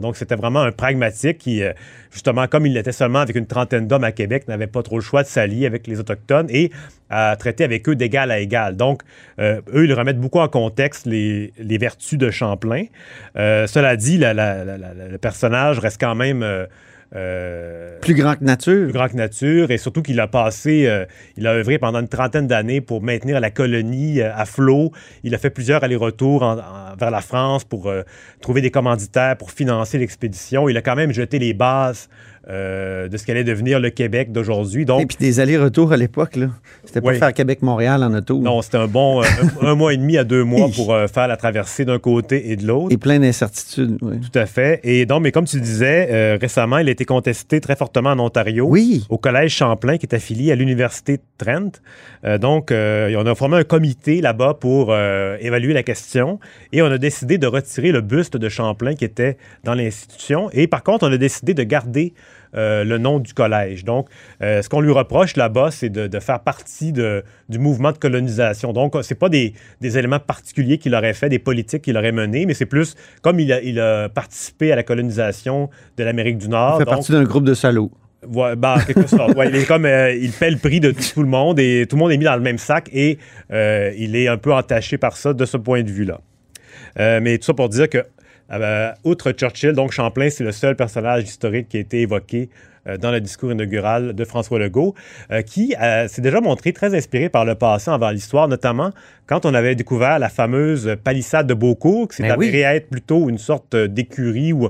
Donc, 0.00 0.16
c'était 0.16 0.34
vraiment 0.34 0.60
un 0.60 0.72
pragmatique 0.72 1.38
qui, 1.38 1.62
euh, 1.62 1.72
justement, 2.12 2.46
comme 2.46 2.66
il 2.66 2.74
l'était 2.74 2.92
seulement 2.92 3.20
avec 3.20 3.36
une 3.36 3.46
trentaine 3.46 3.88
d'hommes 3.88 4.04
à 4.04 4.12
Québec, 4.12 4.48
n'avait 4.48 4.66
pas 4.66 4.82
trop 4.82 4.96
le 4.96 5.02
choix 5.02 5.22
de 5.22 5.28
s'allier 5.28 5.66
avec 5.66 5.86
les 5.86 5.98
Autochtones 5.98 6.48
et 6.50 6.70
à 7.08 7.36
traiter 7.36 7.64
avec 7.64 7.88
eux 7.88 7.96
d'égal 7.96 8.30
à 8.30 8.38
égal. 8.38 8.76
Donc, 8.76 9.02
euh, 9.38 9.60
eux, 9.72 9.86
ils 9.86 9.94
remettent 9.94 10.20
beaucoup 10.20 10.40
en 10.40 10.48
contexte 10.48 11.06
les, 11.06 11.52
vertus 11.58 12.18
de 12.18 12.30
Champlain. 12.30 12.84
Euh, 13.36 13.66
cela 13.66 13.96
dit, 13.96 14.18
le 14.18 15.16
personnage 15.16 15.78
reste 15.78 16.00
quand 16.00 16.14
même... 16.14 16.44
euh, 17.14 17.98
Plus 18.00 18.14
grand 18.14 18.34
que 18.34 18.44
nature. 18.44 18.84
plus 18.84 18.92
grand 18.92 19.08
que 19.08 19.16
nature 19.16 19.70
et 19.70 19.78
surtout 19.78 20.02
qu'il 20.02 20.18
a 20.20 20.26
passé, 20.26 20.86
euh, 20.86 21.04
il 21.36 21.46
a 21.46 21.52
œuvré 21.52 21.78
pendant 21.78 22.00
une 22.00 22.08
trentaine 22.08 22.46
d'années 22.46 22.80
pour 22.80 23.02
maintenir 23.02 23.38
la 23.40 23.50
colonie 23.50 24.20
euh, 24.20 24.34
à 24.34 24.44
flot. 24.44 24.92
Il 25.22 25.34
a 25.34 25.38
fait 25.38 25.50
plusieurs 25.50 25.84
allers-retours 25.84 26.56
vers 26.98 27.10
la 27.10 27.20
France 27.20 27.64
pour 27.64 27.92
trouver 28.40 28.60
des 28.60 28.70
commanditaires 28.70 29.36
pour 29.36 29.50
financer 29.50 29.98
l'expédition. 29.98 30.68
Il 30.68 30.76
a 30.76 30.82
quand 30.82 30.96
même 30.96 31.12
jeté 31.12 31.38
les 31.38 31.54
bases 31.54 32.08
euh, 32.48 33.08
de 33.08 33.16
ce 33.16 33.26
qu'allait 33.26 33.42
devenir 33.42 33.80
le 33.80 33.90
Québec 33.90 34.30
d'aujourd'hui. 34.30 34.82
Et 34.82 35.06
puis 35.06 35.16
des 35.18 35.40
allers-retours 35.40 35.92
à 35.92 35.96
l'époque, 35.96 36.36
là. 36.36 36.46
C'était 36.84 37.00
pas 37.00 37.08
Oui. 37.08 37.18
faire 37.18 37.32
Québec-Montréal 37.34 38.04
en 38.04 38.14
auto. 38.14 38.38
non, 38.38 38.62
c'était 38.62 38.76
un 38.76 38.86
bon 38.86 39.20
euh, 39.20 39.26
un, 39.62 39.74
mois 39.74 39.92
et 39.92 39.96
demi 39.96 40.16
à 40.16 40.22
deux 40.22 40.44
mois 40.44 40.68
pour 40.72 40.94
euh, 40.94 41.08
faire 41.08 41.26
la 41.26 41.36
traversée 41.36 41.84
d'un 41.84 41.98
côté 41.98 42.52
et 42.52 42.56
de 42.56 42.64
l'autre. 42.64 42.92
Et 42.92 42.98
plein 42.98 43.18
d'incertitudes. 43.18 43.98
oui. 44.00 44.20
Tout 44.20 44.38
à 44.38 44.46
fait. 44.46 44.78
Et 44.84 45.06
donc, 45.06 45.22
mais 45.22 45.32
comme 45.32 45.46
tu 45.46 45.60
disais, 45.60 46.36
récemment, 46.36 46.78
il 46.78 46.88
a 46.88 46.92
été 46.92 47.04
contesté 47.04 47.60
très 47.60 47.74
fortement 47.74 48.10
en 48.10 48.20
Ontario. 48.20 48.64
Oui. 48.68 49.04
Au 49.08 49.18
Collège 49.18 49.52
Champlain, 49.52 49.96
qui 49.98 50.06
est 50.06 50.14
affilié 50.14 50.52
à 50.52 50.54
l'Université 50.54 51.16
de 51.16 51.22
Trent. 51.38 51.72
Donc, 52.38 52.68
on 52.70 53.26
a 53.26 53.34
formé 53.34 53.56
un 53.56 53.64
comité 53.64 54.20
là-bas 54.20 54.54
pour 54.60 54.94
évaluer 54.96 55.72
la 55.72 55.82
question. 55.82 56.38
Et 56.72 56.80
on 56.82 56.86
a 56.86 56.98
décidé 56.98 57.38
de 57.38 57.46
retirer 57.48 57.90
le 57.90 58.02
buste 58.02 58.36
de 58.36 58.48
Champlain 58.48 58.94
qui 58.94 59.04
était 59.04 59.36
dans 59.64 59.74
l'institution. 59.74 60.48
Et 60.52 60.68
par 60.68 60.84
contre, 60.84 61.08
on 61.08 61.12
a 61.12 61.16
décidé 61.16 61.54
de 61.54 61.62
garder 61.64 62.14
euh, 62.54 62.84
le 62.84 62.98
nom 62.98 63.18
du 63.18 63.34
collège. 63.34 63.84
Donc, 63.84 64.08
euh, 64.42 64.62
ce 64.62 64.68
qu'on 64.68 64.80
lui 64.80 64.92
reproche 64.92 65.36
là-bas, 65.36 65.70
c'est 65.70 65.88
de, 65.90 66.06
de 66.06 66.20
faire 66.20 66.40
partie 66.40 66.92
de- 66.92 67.24
du 67.48 67.58
mouvement 67.58 67.92
de 67.92 67.98
colonisation. 67.98 68.72
Donc, 68.72 68.94
c'est 69.02 69.14
pas 69.14 69.28
des, 69.28 69.54
des 69.80 69.98
éléments 69.98 70.18
particuliers 70.20 70.78
qu'il 70.78 70.94
aurait 70.94 71.14
fait, 71.14 71.28
des 71.28 71.38
politiques 71.38 71.82
qu'il 71.82 71.96
aurait 71.96 72.12
menées, 72.12 72.46
mais 72.46 72.54
c'est 72.54 72.66
plus 72.66 72.94
comme 73.22 73.40
il 73.40 73.52
a, 73.52 73.60
il 73.62 73.80
a 73.80 74.08
participé 74.08 74.72
à 74.72 74.76
la 74.76 74.82
colonisation 74.82 75.68
de 75.96 76.04
l'Amérique 76.04 76.38
du 76.38 76.48
Nord. 76.48 76.76
Il 76.76 76.78
fait 76.80 76.84
donc- 76.84 76.94
partie 76.94 77.12
d'un 77.12 77.24
groupe 77.24 77.44
de 77.44 77.54
salauds. 77.54 77.90
Ouais, 78.26 78.56
ben, 78.56 78.74
en 78.76 78.80
quelque 78.80 79.06
sorte. 79.06 79.36
Ouais, 79.36 79.48
il 79.48 79.54
est 79.56 79.66
comme 79.66 79.84
euh, 79.84 80.12
il 80.12 80.32
paie 80.32 80.50
le 80.50 80.56
prix 80.56 80.80
de 80.80 80.90
tout 80.90 81.22
le 81.22 81.28
monde 81.28 81.60
et 81.60 81.86
tout 81.88 81.94
le 81.94 82.00
monde 82.00 82.10
est 82.10 82.16
mis 82.16 82.24
dans 82.24 82.34
le 82.34 82.40
même 82.42 82.58
sac 82.58 82.88
et 82.92 83.18
euh, 83.52 83.92
il 83.96 84.16
est 84.16 84.26
un 84.26 84.36
peu 84.38 84.52
entaché 84.52 84.98
par 84.98 85.16
ça 85.16 85.32
de 85.32 85.44
ce 85.44 85.56
point 85.56 85.82
de 85.82 85.90
vue-là. 85.90 86.20
Euh, 86.98 87.20
mais 87.22 87.38
tout 87.38 87.44
ça 87.44 87.54
pour 87.54 87.68
dire 87.68 87.88
que, 87.88 87.98
euh, 88.52 88.92
outre 89.04 89.32
Churchill, 89.32 89.72
donc 89.72 89.92
Champlain, 89.92 90.30
c'est 90.30 90.44
le 90.44 90.52
seul 90.52 90.76
personnage 90.76 91.24
historique 91.24 91.68
qui 91.68 91.78
a 91.78 91.80
été 91.80 92.02
évoqué 92.02 92.48
euh, 92.86 92.96
dans 92.96 93.10
le 93.10 93.20
discours 93.20 93.50
inaugural 93.50 94.14
de 94.14 94.24
François 94.24 94.58
Legault, 94.58 94.94
euh, 95.30 95.42
qui 95.42 95.74
s'est 96.08 96.22
déjà 96.22 96.40
montré 96.40 96.72
très 96.72 96.94
inspiré 96.94 97.28
par 97.28 97.44
le 97.44 97.54
passé 97.54 97.90
envers 97.90 98.12
l'histoire, 98.12 98.48
notamment 98.48 98.92
quand 99.26 99.44
on 99.46 99.54
avait 99.54 99.74
découvert 99.74 100.18
la 100.18 100.28
fameuse 100.28 100.96
palissade 101.02 101.46
de 101.46 101.54
Beaucourt, 101.54 102.08
qui 102.08 102.16
s'est 102.16 102.22
Ben 102.22 102.36
oui. 102.38 102.48
avérée 102.48 102.76
être 102.76 102.88
plutôt 102.88 103.28
une 103.28 103.38
sorte 103.38 103.74
d'écurie 103.74 104.52
ou 104.52 104.68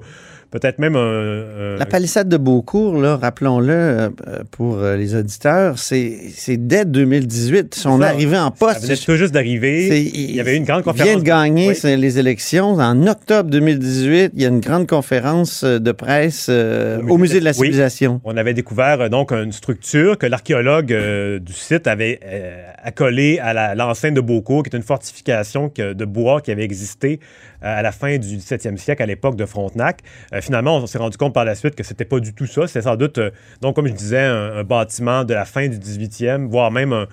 peut-être 0.59 0.79
même 0.79 0.97
un, 0.97 1.75
un- 1.75 1.77
La 1.79 1.87
palissade 1.87 2.29
de 2.29 2.37
Beaucourt, 2.37 3.01
là, 3.01 3.17
rappelons-le 3.17 3.73
euh, 3.73 4.09
pour 4.51 4.79
euh, 4.79 4.97
les 4.97 5.15
auditeurs, 5.15 5.79
c'est 5.79 6.57
dès 6.57 6.85
2018. 6.85 7.75
Son 7.75 8.01
ça. 8.01 8.09
arrivée 8.09 8.39
en 8.39 8.47
Ça 8.47 8.51
poste. 8.59 8.83
venait 8.85 8.97
tout 8.97 9.17
juste 9.17 9.33
d'arriver. 9.35 10.01
Il 10.01 10.35
y 10.35 10.41
avait 10.41 10.57
une 10.57 10.65
grande 10.65 10.81
Il 10.81 10.85
conférence. 10.85 11.09
vient 11.09 11.19
de 11.19 11.23
gagner 11.25 11.69
Oui. 11.85 11.97
les 11.97 12.19
élections. 12.19 12.75
En 12.75 13.07
octobre 13.07 13.51
2018, 13.51 14.33
il 14.35 14.43
y 14.43 14.45
a 14.45 14.49
une 14.49 14.61
grande 14.61 14.87
conférence 14.87 15.63
euh, 15.65 15.79
de 15.79 15.93
presse 15.93 16.47
euh, 16.49 17.01
Au 17.03 17.11
au 17.15 17.19
musée 17.19 17.41
de 17.41 17.45
la 17.45 17.51
oui. 17.51 17.57
Civilisation. 17.57 18.21
On 18.25 18.37
avait 18.37 18.55
découvert 18.55 19.01
euh, 19.01 19.09
donc 19.09 19.33
une 19.33 19.53
structure 19.53 20.19
que 20.19 20.27
l'archéologue 20.27 20.93
euh, 20.93 21.39
du 21.39 21.53
site 21.53 21.87
avait 21.87 22.21
euh, 22.25 22.63
accolée 22.83 23.39
à 23.41 23.53
la- 23.53 23.75
l'enceinte 23.75 24.15
de 24.15 24.21
Beaucourt, 24.21 24.63
qui 24.63 24.71
est 24.75 24.77
une 24.77 24.83
fortification 24.85 25.69
que- 25.69 25.93
de 25.93 26.05
bois 26.05 26.41
qui 26.41 26.51
avait 26.51 26.65
existé 26.65 27.21
euh, 27.65 27.79
à 27.79 27.83
la 27.83 27.93
fin 27.93 28.19
du 28.19 28.37
17e 28.37 28.77
siècle, 28.77 29.03
à 29.03 29.07
l'époque 29.07 29.37
de 29.37 29.47
Frontenac. 29.47 30.01
Finalement, 30.47 30.77
on 30.77 30.87
s'est 30.87 30.99
rendu 30.99 31.17
compte 31.17 31.35
par 31.35 31.45
la 31.45 31.57
suite 31.57 31.75
que 31.75 31.83
c'était 31.83 32.05
pas 32.05 32.21
du 32.21 32.33
tout 32.33 32.47
ça. 32.47 32.69
C'était 32.69 32.83
sans 32.83 32.95
doute, 32.95 33.19
euh, 33.19 33.31
donc 33.63 33.75
comme 33.75 33.89
je 33.89 33.93
disais, 33.93 34.23
un, 34.25 34.59
un 34.59 34.63
bâtiment 34.65 35.25
de 35.25 35.35
la 35.35 35.45
fin 35.45 35.67
du 35.69 35.77
18e, 35.77 36.47
voire 36.47 36.71
même 36.71 36.93
un- 36.93 37.09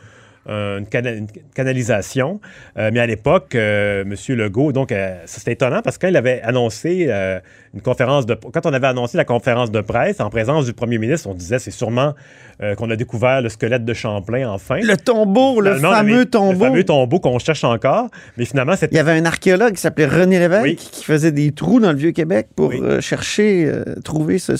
une, 0.48 0.86
cana- 0.88 1.14
une 1.14 1.28
canalisation. 1.56 2.40
Euh, 2.78 2.90
mais 2.94 3.00
à 3.00 3.06
l'époque, 3.06 3.56
euh, 3.56 4.04
M. 4.04 4.16
Legault, 4.38 4.72
donc, 4.72 4.92
euh, 4.92 5.18
c'était 5.26 5.54
étonnant 5.54 5.82
parce 5.82 5.98
que 5.98 6.02
quand 6.06 6.10
il 6.10 6.18
avait 6.18 6.42
annoncé 6.44 7.10
une 7.74 7.82
conférence 7.82 8.26
de... 8.26 8.36
Quand 8.36 8.66
on 8.66 8.74
avait 8.74 8.88
annoncé 8.88 9.18
la 9.18 9.26
conférence 9.26 9.72
de 9.72 9.82
presse 9.82 10.20
en 10.20 10.30
présence 10.30 10.66
du 10.66 10.74
premier 10.74 10.98
ministre, 10.98 11.28
on 11.30 11.34
disait 11.34 11.60
c'est 11.60 11.72
sûrement 11.72 12.14
qu'on 12.78 12.90
a 12.92 12.96
découvert 12.96 13.42
le 13.42 13.50
squelette 13.50 13.84
de 13.84 13.94
Champlain, 13.94 14.48
enfin. 14.50 14.78
Le 14.82 14.96
tombeau, 14.96 15.60
le 15.60 15.72
avait- 15.72 15.80
fameux 15.82 16.26
tombeau. 16.26 16.52
Le 16.66 16.70
fameux 16.70 16.84
tombeau 16.84 17.20
qu'on 17.20 17.40
cherche 17.40 17.64
encore. 17.64 18.10
Mais 18.38 18.46
finalement, 18.46 18.74
Il 18.92 18.96
y 18.96 19.00
avait 19.00 19.12
un 19.14 19.26
archéologue 19.26 19.74
qui 19.74 19.82
s'appelait 19.82 20.06
René 20.06 20.40
Lévesque 20.40 20.64
Oui. 20.64 20.76
qui 20.76 21.04
faisait 21.04 21.32
des 21.32 21.52
trous 21.52 21.80
dans 21.80 21.92
le 21.92 21.98
Vieux-Québec 21.98 22.48
pour 22.56 22.70
Oui. 22.70 22.80
euh, 22.82 23.02
chercher, 23.02 23.66
euh, 23.66 23.84
trouver 24.04 24.38
ce, 24.40 24.56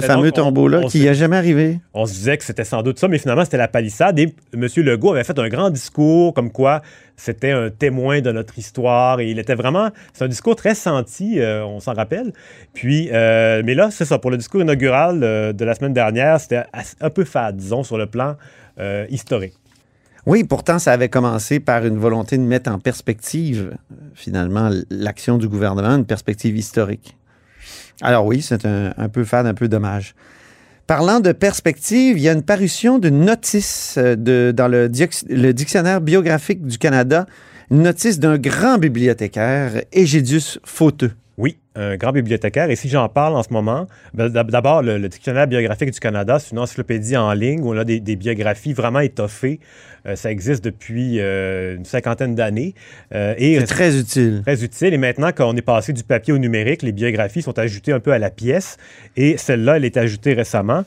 fameux 0.00 0.30
tombeau-là 0.30 0.82
qui 0.88 1.00
n'y 1.00 1.08
a 1.08 1.12
jamais 1.12 1.36
arrivé. 1.36 1.80
On 1.92 2.06
se 2.06 2.12
disait 2.12 2.36
que 2.38 2.44
c'était 2.44 2.64
sans 2.64 2.82
doute 2.82 2.98
ça, 2.98 3.08
mais 3.08 3.18
finalement, 3.18 3.44
c'était 3.44 3.56
la 3.56 3.68
palissade. 3.68 4.18
Et 4.18 4.34
M. 4.54 4.66
Legault 4.76 4.97
Legault 4.98 5.12
avait 5.12 5.24
fait 5.24 5.38
un 5.38 5.48
grand 5.48 5.70
discours 5.70 6.34
comme 6.34 6.50
quoi 6.50 6.82
c'était 7.16 7.52
un 7.52 7.70
témoin 7.70 8.20
de 8.20 8.32
notre 8.32 8.58
histoire 8.58 9.20
et 9.20 9.30
il 9.30 9.38
était 9.38 9.54
vraiment, 9.54 9.90
c'est 10.12 10.24
un 10.24 10.28
discours 10.28 10.56
très 10.56 10.74
senti, 10.74 11.38
euh, 11.40 11.64
on 11.64 11.80
s'en 11.80 11.94
rappelle. 11.94 12.32
Puis, 12.74 13.10
euh, 13.12 13.62
mais 13.64 13.74
là, 13.74 13.90
c'est 13.90 14.04
ça, 14.04 14.18
pour 14.18 14.30
le 14.30 14.36
discours 14.36 14.60
inaugural 14.60 15.22
euh, 15.22 15.52
de 15.52 15.64
la 15.64 15.74
semaine 15.74 15.92
dernière, 15.92 16.40
c'était 16.40 16.64
un 17.00 17.10
peu 17.10 17.24
fade, 17.24 17.56
disons, 17.56 17.82
sur 17.82 17.98
le 17.98 18.06
plan 18.06 18.36
historique. 19.10 19.54
Oui, 20.24 20.44
pourtant, 20.44 20.78
ça 20.78 20.92
avait 20.92 21.08
commencé 21.08 21.58
par 21.58 21.84
une 21.84 21.98
volonté 21.98 22.38
de 22.38 22.44
mettre 22.44 22.70
en 22.70 22.78
perspective, 22.78 23.76
finalement, 24.14 24.70
l'action 24.88 25.36
du 25.36 25.48
gouvernement, 25.48 25.96
une 25.96 26.06
perspective 26.06 26.56
historique. 26.56 27.16
Alors 28.02 28.24
oui, 28.24 28.40
c'est 28.40 28.64
un, 28.64 28.94
un 28.96 29.08
peu 29.08 29.24
fade, 29.24 29.46
un 29.46 29.54
peu 29.54 29.66
dommage. 29.66 30.14
Parlant 30.88 31.20
de 31.20 31.32
perspective, 31.32 32.16
il 32.16 32.22
y 32.22 32.30
a 32.30 32.32
une 32.32 32.42
parution 32.42 32.98
d'une 32.98 33.20
notice 33.26 33.96
euh, 33.98 34.52
dans 34.52 34.68
le, 34.68 34.88
dictionnaire 34.88 36.00
biographique 36.00 36.64
du 36.64 36.78
Canada, 36.78 37.26
une 37.70 37.82
notice 37.82 38.18
d'un 38.18 38.38
grand 38.38 38.78
bibliothécaire, 38.78 39.82
Égédius 39.92 40.58
Fauteux. 40.64 41.12
Un 41.78 41.96
grand 41.96 42.10
bibliothécaire. 42.10 42.70
Et 42.70 42.76
si 42.76 42.88
j'en 42.88 43.08
parle 43.08 43.36
en 43.36 43.44
ce 43.44 43.52
moment, 43.52 43.86
ben, 44.12 44.28
d'abord, 44.28 44.82
le, 44.82 45.08
Dictionnaire 45.08 45.46
biographique 45.46 45.92
du 45.92 46.00
Canada, 46.00 46.40
c'est 46.40 46.50
une 46.50 46.58
encyclopédie 46.58 47.16
en 47.16 47.32
ligne 47.32 47.60
où 47.62 47.72
on 47.72 47.78
a 47.78 47.84
des, 47.84 48.16
biographies 48.16 48.72
vraiment 48.72 48.98
étoffées. 48.98 49.60
Euh, 50.04 50.16
ça 50.16 50.32
existe 50.32 50.64
depuis 50.64 51.20
euh, 51.20 51.76
une 51.76 51.84
cinquantaine 51.84 52.34
d'années. 52.34 52.74
Euh, 53.14 53.34
c'est 53.38 53.66
très 53.66 53.96
utile. 53.96 54.42
Très 54.44 54.64
utile. 54.64 54.92
Et 54.92 54.98
maintenant 54.98 55.30
qu'on 55.30 55.56
est 55.56 55.62
passé 55.62 55.92
du 55.92 56.02
papier 56.02 56.32
au 56.32 56.38
numérique, 56.38 56.82
les 56.82 56.92
biographies 56.92 57.42
sont 57.42 57.56
ajoutées 57.60 57.92
un 57.92 58.00
peu 58.00 58.12
à 58.12 58.18
la 58.18 58.30
pièce. 58.30 58.76
Et 59.16 59.36
celle-là, 59.36 59.76
elle 59.76 59.84
est 59.84 59.96
ajoutée 59.96 60.32
récemment. 60.32 60.84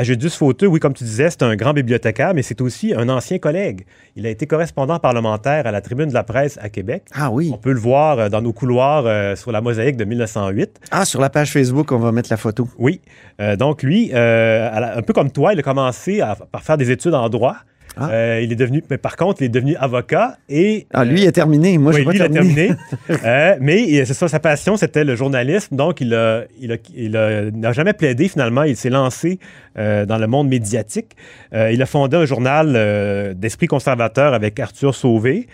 Agédius 0.00 0.36
Fauteux, 0.36 0.68
oui, 0.68 0.78
comme 0.78 0.94
tu 0.94 1.02
disais, 1.02 1.28
c'est 1.28 1.42
un 1.42 1.56
grand 1.56 1.72
bibliothécaire, 1.72 2.32
mais 2.32 2.42
c'est 2.42 2.60
aussi 2.60 2.94
un 2.94 3.08
ancien 3.08 3.40
collègue. 3.40 3.84
Il 4.14 4.26
a 4.26 4.30
été 4.30 4.46
correspondant 4.46 5.00
parlementaire 5.00 5.66
à 5.66 5.72
la 5.72 5.80
Tribune 5.80 6.08
de 6.08 6.14
la 6.14 6.22
presse 6.22 6.56
à 6.62 6.68
Québec. 6.68 7.02
Ah 7.12 7.32
oui. 7.32 7.50
On 7.52 7.58
peut 7.58 7.72
le 7.72 7.80
voir 7.80 8.16
euh, 8.16 8.28
dans 8.28 8.40
nos 8.40 8.52
couloirs 8.52 9.06
euh, 9.06 9.34
sur 9.34 9.50
la 9.50 9.60
mosaïque 9.60 9.96
de 9.96 10.04
1908. 10.04 10.78
Ah, 10.92 11.04
sur 11.04 11.20
la 11.20 11.30
page 11.30 11.50
Facebook, 11.50 11.90
on 11.90 11.98
va 11.98 12.12
mettre 12.12 12.30
la 12.30 12.36
photo. 12.36 12.68
Oui. 12.78 13.00
Euh, 13.40 13.56
donc 13.56 13.82
lui, 13.82 14.12
un 14.14 15.02
peu 15.04 15.12
comme 15.12 15.32
toi, 15.32 15.52
il 15.52 15.58
a 15.58 15.62
commencé 15.64 16.20
à, 16.20 16.36
par 16.36 16.62
faire 16.62 16.78
des 16.78 16.92
études 16.92 17.14
en 17.14 17.28
droit. 17.28 17.56
Ah. 18.00 18.10
Euh, 18.10 18.40
il 18.42 18.52
est 18.52 18.56
devenu, 18.56 18.82
mais 18.90 18.98
par 18.98 19.16
contre, 19.16 19.42
il 19.42 19.46
est 19.46 19.50
devenu 19.50 19.76
avocat 19.76 20.36
et. 20.48 20.86
Ah, 20.92 21.04
lui, 21.04 21.22
il 21.22 21.28
a 21.28 21.32
terminé. 21.32 21.78
Moi, 21.78 21.92
je 21.92 21.98
lui, 21.98 22.16
il 22.16 22.22
a 22.22 22.28
terminé. 22.28 22.70
Euh, 23.24 23.56
mais 23.60 24.04
c'est 24.04 24.14
ça, 24.14 24.28
sa 24.28 24.38
passion, 24.38 24.76
c'était 24.76 25.02
le 25.04 25.16
journalisme. 25.16 25.74
Donc, 25.74 26.00
il 26.00 26.14
a, 26.14 26.44
il 26.60 27.10
n'a 27.10 27.72
jamais 27.72 27.92
plaidé 27.92 28.28
finalement. 28.28 28.62
Il 28.62 28.76
s'est 28.76 28.90
lancé 28.90 29.38
euh, 29.78 30.06
dans 30.06 30.18
le 30.18 30.26
monde 30.26 30.48
médiatique. 30.48 31.16
il 31.52 31.80
a 31.82 31.86
fondé 31.86 32.16
un 32.16 32.24
journal 32.26 33.34
d'esprit 33.34 33.66
conservateur 33.66 34.34
avec 34.34 34.58
Arthur 34.60 34.94
Sauvé 34.94 35.48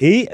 et. 0.00 0.28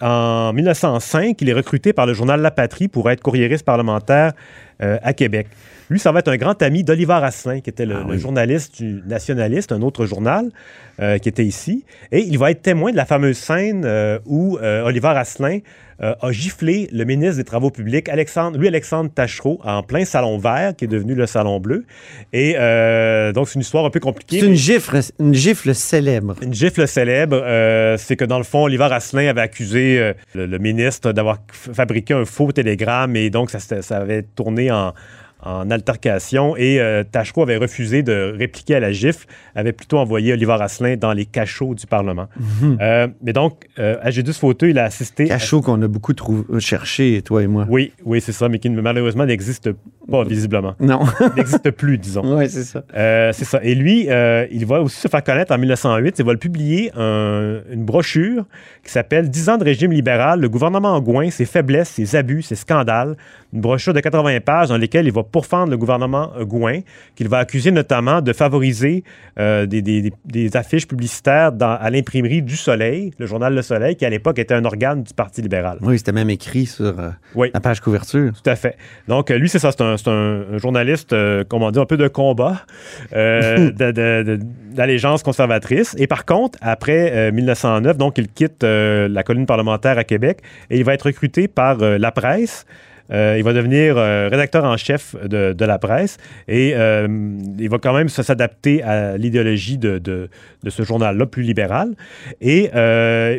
en 0.00 0.52
1905, 0.52 1.40
il 1.40 1.48
est 1.48 1.52
recruté 1.52 1.92
par 1.92 2.06
le 2.06 2.14
journal 2.14 2.40
La 2.40 2.50
Patrie 2.50 2.88
pour 2.88 3.08
être 3.10 3.22
courriériste 3.22 3.64
parlementaire 3.64 4.32
à 4.80 5.12
Québec. 5.12 5.46
Lui, 5.92 5.98
ça 5.98 6.10
va 6.10 6.20
être 6.20 6.28
un 6.28 6.38
grand 6.38 6.60
ami 6.62 6.84
d'Oliver 6.84 7.20
Asselin, 7.22 7.60
qui 7.60 7.68
était 7.68 7.84
le, 7.84 7.96
ah 7.96 8.16
journaliste 8.16 8.80
du 8.80 9.02
Nationaliste, 9.06 9.72
un 9.72 9.82
autre 9.82 10.06
journal 10.06 10.48
euh, 11.00 11.18
qui 11.18 11.28
était 11.28 11.44
ici. 11.44 11.84
Et 12.10 12.20
il 12.20 12.38
va 12.38 12.50
être 12.50 12.62
témoin 12.62 12.92
de 12.92 12.96
la 12.96 13.04
fameuse 13.04 13.36
scène 13.36 13.82
euh, 13.84 14.18
où 14.24 14.56
euh, 14.56 14.84
Oliver 14.84 15.08
Asselin 15.08 15.58
a 16.00 16.32
giflé 16.32 16.88
le 16.90 17.04
ministre 17.04 17.36
des 17.36 17.44
Travaux 17.44 17.70
publics, 17.70 18.08
Alexandre, 18.08 18.58
lui, 18.58 18.66
Alexandre 18.66 19.08
Tachereau, 19.14 19.60
en 19.62 19.84
plein 19.84 20.04
salon 20.04 20.36
vert, 20.36 20.74
qui 20.74 20.86
est 20.86 20.88
devenu 20.88 21.14
le 21.14 21.26
salon 21.26 21.60
bleu. 21.60 21.84
Et 22.32 22.54
donc, 23.32 23.46
c'est 23.46 23.54
une 23.54 23.60
histoire 23.60 23.84
un 23.84 23.90
peu 23.90 24.00
compliquée. 24.00 24.40
C'est 24.40 24.46
une 24.46 24.56
gifle, 24.56 24.98
une 25.20 25.32
gifle 25.32 25.72
célèbre. 25.76 26.34
Une 26.42 26.54
gifle 26.54 26.88
célèbre, 26.88 27.44
c'est 27.98 28.16
que 28.16 28.24
dans 28.24 28.38
le 28.38 28.42
fond, 28.42 28.64
Oliver 28.64 28.88
Asselin 28.90 29.28
avait 29.28 29.42
accusé 29.42 30.14
le, 30.34 30.58
ministre 30.58 31.12
d'avoir 31.12 31.38
fabriqué 31.52 32.14
un 32.14 32.24
faux 32.24 32.50
télégramme 32.50 33.14
et 33.14 33.30
donc 33.30 33.50
ça, 33.50 33.60
ça 33.60 33.96
avait 33.96 34.22
tourné 34.22 34.72
en, 34.72 34.94
en 35.42 35.70
altercation 35.70 36.56
et 36.56 36.80
euh, 36.80 37.02
Tachereau 37.04 37.42
avait 37.42 37.56
refusé 37.56 38.02
de 38.02 38.34
répliquer 38.36 38.76
à 38.76 38.80
la 38.80 38.92
gifle, 38.92 39.26
avait 39.54 39.72
plutôt 39.72 39.98
envoyé 39.98 40.32
Oliver 40.32 40.56
Asselin 40.60 40.96
dans 40.96 41.12
les 41.12 41.26
cachots 41.26 41.74
du 41.74 41.86
Parlement. 41.86 42.28
Mhm. 42.38 42.78
Euh, 42.80 43.08
mais 43.22 43.32
donc, 43.32 43.68
euh, 43.78 43.96
Agédus 44.02 44.34
Fauteux, 44.34 44.70
il 44.70 44.78
a 44.78 44.84
assisté... 44.84 45.26
Cachots 45.26 45.62
qu'on 45.62 45.82
a 45.82 45.88
beaucoup 45.88 46.12
euh, 46.20 46.60
cherché, 46.60 47.22
toi 47.22 47.42
et 47.42 47.46
moi. 47.46 47.66
Oui, 47.68 47.92
oui, 48.04 48.20
c'est 48.20 48.32
ça, 48.32 48.48
mais 48.48 48.58
qui 48.58 48.70
malheureusement 48.70 49.26
n'existe 49.26 49.70
pas, 50.10 50.24
visiblement. 50.24 50.74
Non. 50.80 51.00
n'existe 51.36 51.70
plus, 51.70 51.98
disons. 51.98 52.38
Oui, 52.38 52.48
c'est 52.48 52.64
ça. 52.64 52.82
c'est 53.32 53.44
ça. 53.44 53.60
Et 53.62 53.74
lui, 53.74 54.08
il 54.50 54.66
va 54.66 54.82
aussi 54.82 55.00
se 55.00 55.08
faire 55.08 55.22
connaître 55.22 55.52
en 55.52 55.58
1908. 55.58 56.18
Il 56.18 56.24
va 56.24 56.32
le 56.32 56.38
publier 56.38 56.92
une 56.96 57.84
brochure 57.84 58.44
qui 58.84 58.90
s'appelle 58.90 59.30
10 59.30 59.48
ans 59.50 59.58
de 59.58 59.64
régime 59.64 59.92
libéral, 59.92 60.40
le 60.40 60.48
gouvernement 60.48 60.90
Angouin, 60.90 61.30
ses 61.30 61.44
faiblesses, 61.44 61.90
ses 61.90 62.16
abus, 62.16 62.42
ses 62.42 62.56
scandales. 62.56 63.16
Une 63.52 63.60
brochure 63.60 63.92
de 63.92 64.00
80 64.00 64.40
pages 64.40 64.68
dans 64.68 64.78
lesquelles 64.78 65.06
il 65.06 65.12
va 65.12 65.22
pourfendre 65.22 65.70
le 65.70 65.76
gouvernement 65.76 66.32
Gouin, 66.40 66.80
qu'il 67.14 67.28
va 67.28 67.38
accuser 67.38 67.70
notamment 67.70 68.22
de 68.22 68.32
favoriser 68.32 69.04
euh, 69.38 69.66
des, 69.66 70.56
affiches 70.56 70.86
publicitaires 70.86 71.52
à 71.60 71.90
l'imprimerie 71.90 72.42
du 72.42 72.56
Soleil, 72.56 73.12
le 73.18 73.26
journal 73.26 73.54
Le 73.54 73.62
Soleil, 73.62 73.96
qui 73.96 74.04
à 74.04 74.10
l'époque 74.10 74.38
était 74.38 74.54
un 74.54 74.64
organe 74.64 75.02
du 75.02 75.14
Parti 75.14 75.42
libéral. 75.42 75.78
Oui, 75.82 75.98
c'était 75.98 76.12
même 76.12 76.30
écrit 76.30 76.66
sur 76.66 76.98
euh, 76.98 77.10
la 77.52 77.60
page 77.60 77.80
couverture. 77.80 78.32
Tout 78.32 78.50
à 78.50 78.56
fait. 78.56 78.76
Donc, 79.08 79.30
lui, 79.30 79.48
c'est 79.48 79.58
ça, 79.58 79.70
c'est 79.70 79.82
un, 79.82 79.91
journaliste, 80.58 81.12
euh, 81.12 81.44
comment 81.48 81.70
dire, 81.70 81.82
un 81.82 81.86
peu 81.86 81.96
de 81.96 82.08
combat, 82.08 82.62
d'allégeance 83.12 85.22
conservatrice. 85.22 85.94
Et 85.98 86.06
par 86.06 86.24
contre, 86.24 86.58
après 86.62 87.32
1909, 87.32 87.96
donc, 87.96 88.18
il 88.18 88.28
quitte 88.28 88.62
la 88.62 89.22
colline 89.22 89.46
parlementaire 89.46 89.98
à 89.98 90.04
Québec 90.04 90.38
et 90.70 90.78
il 90.78 90.84
va 90.84 90.94
être 90.94 91.06
recruté 91.06 91.48
par 91.48 91.78
la 91.78 92.12
presse. 92.12 92.66
Euh, 93.10 93.36
il 93.36 93.44
va 93.44 93.52
devenir 93.52 93.96
euh, 93.96 94.28
rédacteur 94.28 94.64
en 94.64 94.76
chef 94.76 95.16
de, 95.24 95.64
la 95.64 95.78
presse 95.78 96.16
et 96.48 96.72
euh, 96.74 97.06
il 97.58 97.68
va 97.68 97.78
quand 97.78 97.94
même 97.94 98.08
s'adapter 98.08 98.82
à 98.82 99.16
l'idéologie 99.16 99.78
de, 99.78 100.28
ce 100.66 100.82
journal-là, 100.82 101.26
plus 101.26 101.42
libéral. 101.42 101.94
Et 102.40 102.70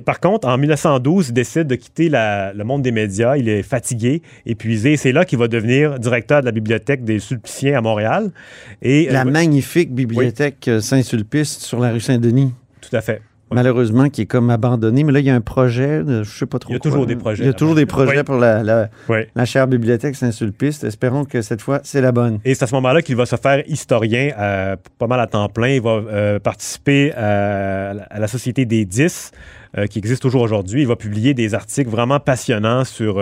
par 0.06 0.20
contre, 0.20 0.48
en 0.48 0.58
1912, 0.58 1.30
il 1.30 1.34
décide 1.34 1.68
de 1.68 1.76
quitter 1.76 2.10
le 2.10 2.64
monde 2.64 2.82
des 2.82 2.92
médias. 2.92 3.38
Il 3.38 3.50
est 3.50 3.64
fatigué, 3.64 4.22
épuisé. 4.46 4.98
C'est 4.98 5.12
là 5.12 5.26
qu'il 5.26 5.40
va 5.40 5.48
devenir 5.48 6.00
directeur 6.00 6.42
de 6.42 6.46
la 6.46 6.52
bibliothèque 6.52 7.04
des 7.04 7.20
Sulpiciens 7.20 7.78
à 7.78 7.82
Montréal. 7.82 8.32
Et, 8.82 9.08
la 9.10 9.26
magnifique 9.26 9.94
bibliothèque 9.94 10.70
Saint-Sulpice 10.80 11.60
sur 11.60 11.80
la 11.80 11.92
rue 11.92 12.00
Saint-Denis. 12.00 12.54
Tout 12.82 12.96
à 12.96 13.02
fait 13.02 13.22
malheureusement, 13.52 14.10
qui 14.10 14.22
est 14.22 14.26
comme 14.26 14.50
abandonné. 14.50 15.04
Mais 15.04 15.12
là, 15.12 15.20
il 15.20 15.26
y 15.26 15.30
a 15.30 15.36
un 15.36 15.42
projet, 15.42 16.04
je 16.06 16.20
ne 16.20 16.24
sais 16.24 16.46
pas 16.46 16.60
trop. 16.60 16.72
Il 16.72 16.74
y 16.74 16.78
a 16.78 16.80
toujours 16.80 17.06
des 17.06 17.16
projets. 17.16 17.44
Il 17.44 17.48
y 17.48 17.50
a 17.50 17.54
toujours 17.54 17.76
des 17.76 17.86
projets 17.86 18.24
pour 18.24 18.36
la, 18.36 18.64
la, 18.64 19.46
chère 19.46 19.68
bibliothèque 19.68 20.16
Saint-Sulpice. 20.16 20.84
Espérons 20.84 21.26
que 21.26 21.42
cette 21.42 21.62
fois, 21.62 21.80
c'est 21.84 22.02
la 22.02 22.12
bonne. 22.12 22.40
Et 22.46 22.56
c'est 22.56 22.64
à 22.64 22.68
ce 22.68 22.76
moment-là 22.76 23.02
qu'il 23.02 23.16
va 23.16 23.26
se 23.26 23.36
faire 23.36 23.64
historien 23.68 24.32
euh, 24.38 24.76
pas 24.98 25.08
mal 25.08 25.20
à 25.20 25.28
temps 25.28 25.50
plein. 25.50 25.70
Il 25.70 25.82
va 25.82 25.92
euh, 25.92 26.40
participer 26.40 27.12
à, 27.14 27.94
la 28.18 28.28
Société 28.28 28.66
des 28.66 28.86
10, 28.86 29.32
euh, 29.78 29.88
qui 29.88 30.00
existe 30.00 30.22
toujours 30.22 30.42
aujourd'hui. 30.42 30.82
Il 30.82 30.88
va 30.88 30.96
publier 30.96 31.34
des 31.34 31.54
articles 31.54 31.90
vraiment 31.90 32.20
passionnants 32.20 32.86
sur 32.86 33.22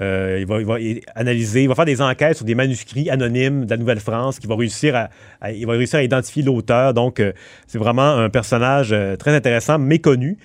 euh, 0.00 0.38
il, 0.40 0.46
va, 0.46 0.76
analyser, 1.14 1.62
il 1.62 1.68
va 1.68 1.74
faire 1.74 1.84
des 1.84 2.02
enquêtes 2.02 2.36
sur 2.36 2.44
des 2.44 2.54
manuscrits 2.54 3.08
anonymes 3.10 3.64
de 3.64 3.70
la 3.70 3.76
Nouvelle-France, 3.76 4.38
qui 4.38 4.46
va 4.46 4.56
réussir 4.56 5.08
à, 5.40 5.52
il 5.52 5.66
va 5.66 5.72
réussir 5.72 5.98
à 5.98 6.02
identifier 6.02 6.42
l'auteur. 6.42 6.94
Donc, 6.94 7.20
euh, 7.20 7.32
c'est 7.66 7.78
vraiment 7.78 8.16
un 8.16 8.28
personnage 8.28 8.90
euh, 8.92 9.16
très 9.16 9.34
intéressant, 9.34 9.78
méconnu. 9.78 10.38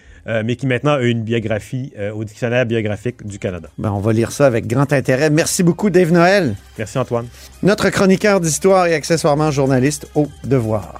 mais 0.46 0.56
qui 0.56 0.68
maintenant 0.68 0.94
a 0.94 1.02
une 1.02 1.24
biographie 1.24 1.94
au 2.14 2.24
dictionnaire 2.24 2.68
biographique 2.68 3.26
du 3.26 3.40
Canada. 3.40 3.70
Ben, 3.80 3.92
on 3.92 4.00
va 4.00 4.14
lire 4.14 4.32
ça 4.32 4.46
avec 4.46 4.68
grand 4.68 4.94
intérêt. 4.94 5.32
Merci 5.32 5.64
beaucoup, 5.64 5.90
Dave 5.90 6.12
Noël. 6.12 6.56
Merci, 6.78 7.00
Antoine. 7.00 7.26
Notre 7.64 7.90
chroniqueur 7.90 8.40
d'histoire 8.40 8.86
et 8.86 8.94
accessoirement 8.94 9.50
journaliste 9.50 10.08
au 10.14 10.28
devoir. 10.44 11.00